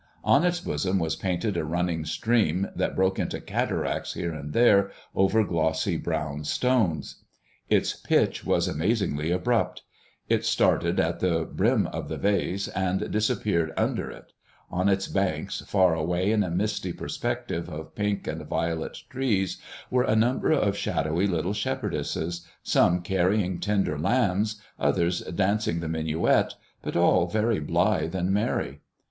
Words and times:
On 0.23 0.43
its 0.43 0.59
bosom 0.59 0.97
was 0.97 1.15
painted 1.15 1.55
a 1.55 1.63
running 1.63 2.05
stream 2.05 2.67
that 2.75 2.95
broke 2.95 3.19
into 3.19 3.39
cataracts 3.39 4.13
here 4.15 4.33
and 4.33 4.51
there 4.51 4.89
over 5.13 5.43
glossy 5.43 5.95
brown 5.95 6.43
stones. 6.43 7.17
Its 7.69 7.93
pitch 7.93 8.43
was 8.43 8.67
amazingly 8.67 9.29
abrupt. 9.29 9.83
It 10.27 10.43
started 10.43 10.99
at 10.99 11.19
the 11.19 11.45
brim 11.45 11.85
of 11.85 12.09
the 12.09 12.17
vase 12.17 12.67
and 12.69 13.11
disappeared 13.11 13.73
under 13.77 14.09
it. 14.09 14.33
On 14.71 14.89
its 14.89 15.07
banks, 15.07 15.61
far 15.67 15.93
away 15.93 16.31
in 16.31 16.41
a 16.41 16.49
misty 16.49 16.93
perspective 16.93 17.69
of 17.69 17.93
pink 17.93 18.25
and 18.25 18.41
violet 18.47 18.97
trees, 19.07 19.61
were 19.91 20.01
a 20.05 20.15
number 20.15 20.51
of 20.51 20.75
shadowy 20.75 21.27
little 21.27 21.53
shepherdesses, 21.53 22.43
some 22.63 23.03
carrying 23.03 23.59
tender 23.59 23.99
lambs, 23.99 24.59
others 24.79 25.19
dancing 25.21 25.79
the 25.79 25.87
minuet, 25.87 26.55
but 26.81 26.97
all 26.97 27.27
very 27.27 27.59
blithe 27.59 28.15
and 28.15 28.31
merry. 28.31 28.81